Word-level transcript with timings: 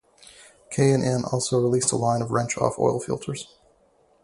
K 0.71 0.91
and 0.93 1.03
N 1.03 1.23
also 1.31 1.59
released 1.59 1.91
a 1.91 1.95
line 1.95 2.23
of 2.23 2.31
Wrench-Off 2.31 2.79
oil 2.79 2.99
filters. 2.99 3.47